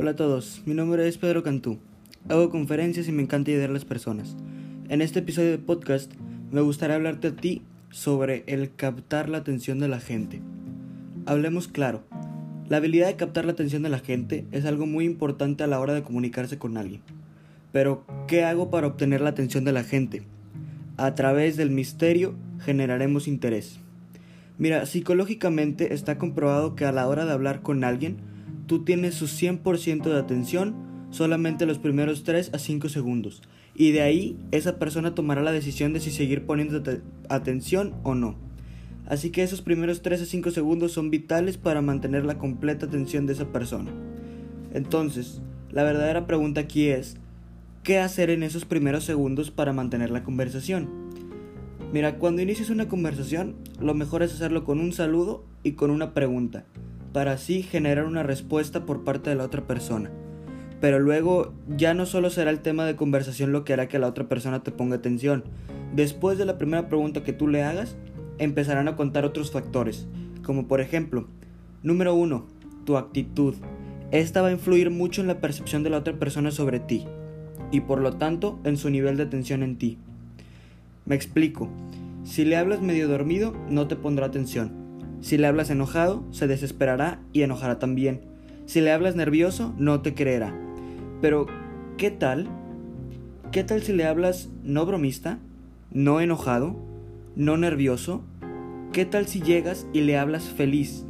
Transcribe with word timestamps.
Hola 0.00 0.12
a 0.12 0.14
todos, 0.14 0.62
mi 0.64 0.74
nombre 0.74 1.08
es 1.08 1.18
Pedro 1.18 1.42
Cantú. 1.42 1.80
Hago 2.28 2.50
conferencias 2.50 3.08
y 3.08 3.12
me 3.12 3.20
encanta 3.20 3.50
ayudar 3.50 3.70
a 3.70 3.72
las 3.72 3.84
personas. 3.84 4.36
En 4.88 5.02
este 5.02 5.18
episodio 5.18 5.50
de 5.50 5.58
podcast 5.58 6.12
me 6.52 6.60
gustaría 6.60 6.94
hablarte 6.94 7.26
a 7.26 7.34
ti 7.34 7.62
sobre 7.90 8.44
el 8.46 8.72
captar 8.72 9.28
la 9.28 9.38
atención 9.38 9.80
de 9.80 9.88
la 9.88 9.98
gente. 9.98 10.40
Hablemos 11.26 11.66
claro, 11.66 12.04
la 12.68 12.76
habilidad 12.76 13.08
de 13.08 13.16
captar 13.16 13.44
la 13.44 13.50
atención 13.50 13.82
de 13.82 13.88
la 13.88 13.98
gente 13.98 14.46
es 14.52 14.66
algo 14.66 14.86
muy 14.86 15.04
importante 15.04 15.64
a 15.64 15.66
la 15.66 15.80
hora 15.80 15.94
de 15.94 16.04
comunicarse 16.04 16.58
con 16.58 16.76
alguien. 16.76 17.00
Pero, 17.72 18.04
¿qué 18.28 18.44
hago 18.44 18.70
para 18.70 18.86
obtener 18.86 19.20
la 19.20 19.30
atención 19.30 19.64
de 19.64 19.72
la 19.72 19.82
gente? 19.82 20.22
A 20.96 21.16
través 21.16 21.56
del 21.56 21.70
misterio 21.70 22.36
generaremos 22.60 23.26
interés. 23.26 23.80
Mira, 24.58 24.86
psicológicamente 24.86 25.92
está 25.92 26.18
comprobado 26.18 26.76
que 26.76 26.84
a 26.84 26.92
la 26.92 27.08
hora 27.08 27.24
de 27.24 27.32
hablar 27.32 27.62
con 27.62 27.82
alguien, 27.82 28.37
tú 28.68 28.84
tienes 28.84 29.14
su 29.14 29.24
100% 29.24 30.04
de 30.04 30.18
atención 30.18 30.76
solamente 31.10 31.66
los 31.66 31.78
primeros 31.78 32.22
3 32.22 32.50
a 32.52 32.58
5 32.58 32.88
segundos. 32.90 33.42
Y 33.74 33.92
de 33.92 34.02
ahí 34.02 34.36
esa 34.52 34.78
persona 34.78 35.14
tomará 35.14 35.42
la 35.42 35.52
decisión 35.52 35.92
de 35.92 36.00
si 36.00 36.10
seguir 36.10 36.44
poniendo 36.44 36.82
atención 37.28 37.94
o 38.04 38.14
no. 38.14 38.36
Así 39.06 39.30
que 39.30 39.42
esos 39.42 39.62
primeros 39.62 40.02
3 40.02 40.22
a 40.22 40.26
5 40.26 40.50
segundos 40.50 40.92
son 40.92 41.10
vitales 41.10 41.56
para 41.56 41.80
mantener 41.80 42.26
la 42.26 42.36
completa 42.36 42.86
atención 42.86 43.26
de 43.26 43.32
esa 43.32 43.50
persona. 43.50 43.90
Entonces, 44.74 45.40
la 45.70 45.82
verdadera 45.82 46.26
pregunta 46.26 46.60
aquí 46.60 46.88
es, 46.88 47.16
¿qué 47.82 47.98
hacer 47.98 48.28
en 48.28 48.42
esos 48.42 48.66
primeros 48.66 49.04
segundos 49.04 49.50
para 49.50 49.72
mantener 49.72 50.10
la 50.10 50.24
conversación? 50.24 50.90
Mira, 51.90 52.18
cuando 52.18 52.42
inicies 52.42 52.68
una 52.68 52.86
conversación, 52.86 53.56
lo 53.80 53.94
mejor 53.94 54.22
es 54.22 54.34
hacerlo 54.34 54.64
con 54.64 54.78
un 54.78 54.92
saludo 54.92 55.46
y 55.62 55.72
con 55.72 55.90
una 55.90 56.12
pregunta 56.12 56.66
para 57.18 57.32
así 57.32 57.64
generar 57.64 58.04
una 58.04 58.22
respuesta 58.22 58.86
por 58.86 59.02
parte 59.02 59.28
de 59.28 59.34
la 59.34 59.42
otra 59.42 59.66
persona. 59.66 60.12
Pero 60.80 61.00
luego 61.00 61.52
ya 61.66 61.92
no 61.92 62.06
solo 62.06 62.30
será 62.30 62.52
el 62.52 62.60
tema 62.60 62.84
de 62.84 62.94
conversación 62.94 63.50
lo 63.50 63.64
que 63.64 63.72
hará 63.72 63.88
que 63.88 63.98
la 63.98 64.06
otra 64.06 64.28
persona 64.28 64.62
te 64.62 64.70
ponga 64.70 64.94
atención. 64.94 65.42
Después 65.92 66.38
de 66.38 66.44
la 66.44 66.58
primera 66.58 66.88
pregunta 66.88 67.24
que 67.24 67.32
tú 67.32 67.48
le 67.48 67.64
hagas, 67.64 67.96
empezarán 68.38 68.86
a 68.86 68.94
contar 68.94 69.24
otros 69.24 69.50
factores, 69.50 70.06
como 70.44 70.68
por 70.68 70.80
ejemplo, 70.80 71.26
número 71.82 72.14
1, 72.14 72.46
tu 72.84 72.96
actitud. 72.96 73.56
Esta 74.12 74.40
va 74.40 74.46
a 74.46 74.52
influir 74.52 74.90
mucho 74.90 75.20
en 75.20 75.26
la 75.26 75.40
percepción 75.40 75.82
de 75.82 75.90
la 75.90 75.98
otra 75.98 76.20
persona 76.20 76.52
sobre 76.52 76.78
ti 76.78 77.04
y 77.72 77.80
por 77.80 78.00
lo 78.00 78.12
tanto 78.12 78.60
en 78.62 78.76
su 78.76 78.90
nivel 78.90 79.16
de 79.16 79.24
atención 79.24 79.64
en 79.64 79.76
ti. 79.76 79.98
Me 81.04 81.16
explico. 81.16 81.68
Si 82.22 82.44
le 82.44 82.56
hablas 82.56 82.80
medio 82.80 83.08
dormido, 83.08 83.56
no 83.68 83.88
te 83.88 83.96
pondrá 83.96 84.26
atención. 84.26 84.87
Si 85.20 85.36
le 85.36 85.46
hablas 85.46 85.70
enojado, 85.70 86.24
se 86.30 86.46
desesperará 86.46 87.20
y 87.32 87.42
enojará 87.42 87.78
también. 87.78 88.20
Si 88.66 88.80
le 88.80 88.92
hablas 88.92 89.16
nervioso, 89.16 89.74
no 89.78 90.00
te 90.00 90.14
creerá. 90.14 90.54
Pero, 91.20 91.46
¿qué 91.96 92.10
tal? 92.10 92.48
¿Qué 93.50 93.64
tal 93.64 93.82
si 93.82 93.92
le 93.92 94.04
hablas 94.04 94.50
no 94.62 94.84
bromista, 94.86 95.38
no 95.90 96.20
enojado, 96.20 96.76
no 97.34 97.56
nervioso? 97.56 98.22
¿Qué 98.92 99.04
tal 99.04 99.26
si 99.26 99.40
llegas 99.40 99.86
y 99.92 100.02
le 100.02 100.18
hablas 100.18 100.44
feliz? 100.44 101.04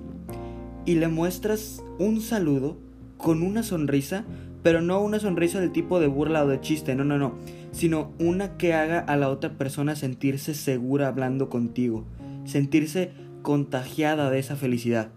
Y 0.86 0.94
le 0.94 1.08
muestras 1.08 1.82
un 1.98 2.20
saludo 2.20 2.76
con 3.16 3.42
una 3.42 3.62
sonrisa, 3.62 4.24
pero 4.62 4.80
no 4.80 5.00
una 5.00 5.20
sonrisa 5.20 5.60
del 5.60 5.72
tipo 5.72 6.00
de 6.00 6.06
burla 6.06 6.44
o 6.44 6.48
de 6.48 6.60
chiste, 6.60 6.94
no, 6.94 7.04
no, 7.04 7.18
no, 7.18 7.34
sino 7.72 8.12
una 8.18 8.56
que 8.56 8.72
haga 8.72 9.00
a 9.00 9.16
la 9.16 9.28
otra 9.28 9.58
persona 9.58 9.96
sentirse 9.96 10.54
segura 10.54 11.08
hablando 11.08 11.48
contigo, 11.48 12.04
sentirse 12.44 13.10
contagiada 13.48 14.28
de 14.28 14.38
esa 14.38 14.56
felicidad. 14.56 15.08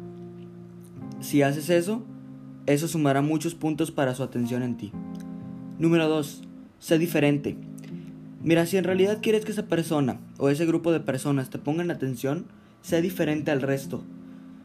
Si 1.19 1.41
haces 1.41 1.69
eso, 1.69 2.05
eso 2.65 2.87
sumará 2.87 3.21
muchos 3.21 3.55
puntos 3.55 3.91
para 3.91 4.15
su 4.15 4.23
atención 4.23 4.63
en 4.63 4.77
ti. 4.77 4.93
Número 5.79 6.07
2. 6.07 6.41
Sé 6.79 6.97
diferente. 6.97 7.57
Mira, 8.41 8.65
si 8.65 8.77
en 8.77 8.85
realidad 8.85 9.19
quieres 9.21 9.43
que 9.43 9.51
esa 9.51 9.67
persona 9.67 10.21
o 10.37 10.47
ese 10.47 10.65
grupo 10.65 10.93
de 10.93 11.01
personas 11.01 11.49
te 11.49 11.57
pongan 11.57 11.91
atención, 11.91 12.45
sé 12.81 13.01
diferente 13.01 13.51
al 13.51 13.61
resto. 13.61 14.01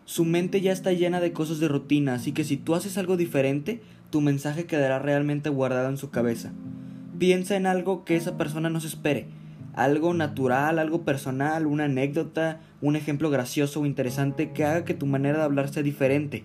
Su 0.04 0.24
mente 0.24 0.60
ya 0.60 0.70
está 0.70 0.92
llena 0.92 1.18
de 1.18 1.32
cosas 1.32 1.58
de 1.58 1.66
rutina, 1.66 2.14
así 2.14 2.30
que 2.30 2.44
si 2.44 2.56
tú 2.56 2.76
haces 2.76 2.96
algo 2.98 3.16
diferente, 3.16 3.82
tu 4.10 4.20
mensaje 4.20 4.66
quedará 4.66 5.00
realmente 5.00 5.48
guardado 5.48 5.88
en 5.88 5.96
su 5.96 6.10
cabeza. 6.10 6.52
Piensa 7.18 7.56
en 7.56 7.66
algo 7.66 8.04
que 8.04 8.14
esa 8.14 8.36
persona 8.36 8.70
no 8.70 8.80
se 8.80 8.86
espere, 8.86 9.26
algo 9.76 10.14
natural, 10.14 10.78
algo 10.78 11.02
personal, 11.02 11.66
una 11.66 11.84
anécdota, 11.84 12.60
un 12.80 12.96
ejemplo 12.96 13.30
gracioso 13.30 13.82
o 13.82 13.86
interesante 13.86 14.50
que 14.52 14.64
haga 14.64 14.84
que 14.84 14.94
tu 14.94 15.06
manera 15.06 15.38
de 15.38 15.44
hablar 15.44 15.68
sea 15.68 15.82
diferente. 15.82 16.44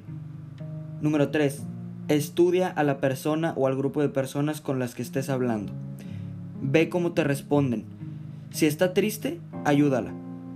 Número 1.01 1.29
3. 1.29 1.63
Estudia 2.09 2.67
a 2.67 2.83
la 2.83 2.99
persona 2.99 3.53
o 3.55 3.67
al 3.67 3.77
grupo 3.77 4.01
de 4.01 4.09
personas 4.09 4.59
con 4.59 4.79
las 4.79 4.95
que 4.95 5.01
estés 5.01 5.29
hablando. 5.29 5.71
Ve 6.61 6.89
cómo 6.89 7.13
te 7.13 7.23
responden. 7.23 7.85
Si 8.51 8.65
está 8.65 8.93
triste, 8.93 9.39
ayúdala. 9.63 10.13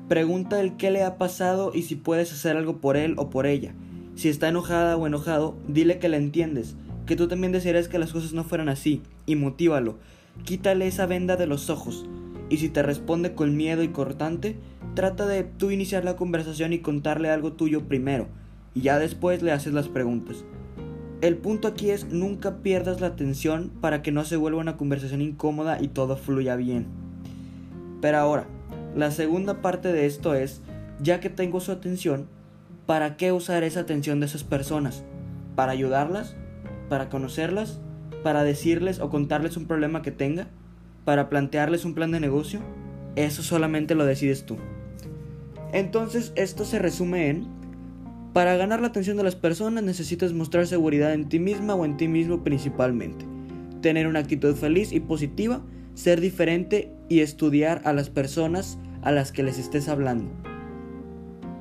Pregunta 0.09 0.59
el 0.59 0.75
qué 0.75 0.91
le 0.91 1.03
ha 1.03 1.17
pasado 1.17 1.71
y 1.73 1.83
si 1.83 1.95
puedes 1.95 2.31
hacer 2.33 2.57
algo 2.57 2.81
por 2.81 2.97
él 2.97 3.15
o 3.17 3.29
por 3.29 3.47
ella. 3.47 3.73
Si 4.15 4.27
está 4.27 4.49
enojada 4.49 4.97
o 4.97 5.07
enojado, 5.07 5.55
dile 5.67 5.97
que 5.97 6.09
la 6.09 6.17
entiendes, 6.17 6.75
que 7.05 7.15
tú 7.15 7.29
también 7.29 7.53
desearías 7.53 7.87
que 7.87 7.99
las 7.99 8.11
cosas 8.11 8.33
no 8.33 8.43
fueran 8.43 8.69
así, 8.69 9.01
y 9.25 9.35
motívalo. 9.35 9.97
Quítale 10.43 10.87
esa 10.87 11.05
venda 11.05 11.37
de 11.37 11.47
los 11.47 11.69
ojos. 11.69 12.05
Y 12.49 12.57
si 12.57 12.69
te 12.69 12.83
responde 12.83 13.33
con 13.33 13.57
miedo 13.57 13.83
y 13.83 13.89
cortante, 13.89 14.57
trata 14.93 15.25
de 15.25 15.43
tú 15.43 15.71
iniciar 15.71 16.05
la 16.05 16.15
conversación 16.15 16.73
y 16.73 16.79
contarle 16.79 17.29
algo 17.29 17.53
tuyo 17.53 17.87
primero, 17.87 18.27
y 18.73 18.81
ya 18.81 18.99
después 18.99 19.41
le 19.41 19.51
haces 19.51 19.73
las 19.73 19.87
preguntas. 19.87 20.45
El 21.21 21.37
punto 21.37 21.67
aquí 21.67 21.89
es 21.89 22.11
nunca 22.11 22.57
pierdas 22.57 23.01
la 23.01 23.07
atención 23.07 23.71
para 23.81 24.01
que 24.01 24.11
no 24.11 24.25
se 24.25 24.35
vuelva 24.35 24.61
una 24.61 24.77
conversación 24.77 25.21
incómoda 25.21 25.81
y 25.81 25.87
todo 25.87 26.17
fluya 26.17 26.55
bien. 26.55 26.87
Pero 28.01 28.17
ahora, 28.17 28.45
la 28.95 29.11
segunda 29.11 29.61
parte 29.61 29.91
de 29.91 30.05
esto 30.05 30.35
es, 30.35 30.61
ya 31.01 31.19
que 31.19 31.29
tengo 31.29 31.61
su 31.61 31.71
atención, 31.71 32.27
¿para 32.85 33.17
qué 33.17 33.31
usar 33.31 33.63
esa 33.63 33.79
atención 33.79 34.19
de 34.19 34.27
esas 34.27 34.43
personas? 34.43 35.03
¿Para 35.55 35.71
ayudarlas? 35.71 36.35
¿Para 36.89 37.09
conocerlas? 37.09 37.79
¿Para 38.23 38.43
decirles 38.43 38.99
o 38.99 39.09
contarles 39.09 39.57
un 39.57 39.65
problema 39.65 40.01
que 40.01 40.11
tenga? 40.11 40.47
Para 41.05 41.29
plantearles 41.29 41.85
un 41.85 41.93
plan 41.93 42.11
de 42.11 42.19
negocio, 42.19 42.59
eso 43.15 43.43
solamente 43.43 43.95
lo 43.95 44.05
decides 44.05 44.45
tú. 44.45 44.57
Entonces 45.71 46.33
esto 46.35 46.65
se 46.65 46.79
resume 46.79 47.29
en, 47.29 47.47
para 48.33 48.57
ganar 48.57 48.81
la 48.81 48.87
atención 48.87 49.15
de 49.15 49.23
las 49.23 49.35
personas 49.35 49.83
necesitas 49.83 50.33
mostrar 50.33 50.67
seguridad 50.67 51.13
en 51.13 51.29
ti 51.29 51.39
misma 51.39 51.75
o 51.75 51.85
en 51.85 51.95
ti 51.95 52.09
mismo 52.09 52.43
principalmente, 52.43 53.25
tener 53.81 54.07
una 54.07 54.19
actitud 54.19 54.55
feliz 54.55 54.91
y 54.91 54.99
positiva, 54.99 55.61
ser 55.93 56.19
diferente 56.19 56.91
y 57.07 57.21
estudiar 57.21 57.81
a 57.85 57.93
las 57.93 58.09
personas 58.09 58.77
a 59.03 59.11
las 59.11 59.31
que 59.31 59.43
les 59.43 59.57
estés 59.57 59.87
hablando. 59.87 60.31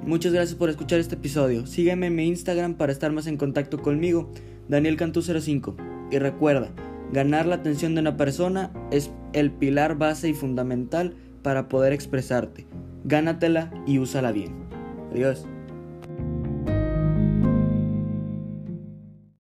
Muchas 0.05 0.33
gracias 0.33 0.59
por 0.59 0.69
escuchar 0.69 1.01
este 1.01 1.15
episodio. 1.15 1.67
Sígueme 1.67 2.09
en 2.09 2.17
mi 2.17 2.27
Instagram 2.27 2.75
para 2.75 2.93
estar 2.93 3.13
más 3.13 3.27
en 3.27 3.37
contacto 3.37 3.81
conmigo, 3.81 4.31
Daniel 4.69 4.99
05 4.99 5.77
Y 6.11 6.19
recuerda, 6.19 6.71
Ganar 7.15 7.47
la 7.47 7.55
atención 7.55 7.95
de 7.95 8.01
una 8.01 8.17
persona 8.17 8.73
es 8.91 9.13
el 9.35 9.53
pilar 9.53 9.97
base 9.97 10.31
y 10.31 10.35
fundamental 10.35 11.15
para 11.43 11.69
poder 11.69 11.93
expresarte. 11.93 12.67
Gánatela 13.05 13.73
y 13.87 14.01
úsala 14.01 14.33
bien. 14.33 14.67
Adiós. 15.13 15.47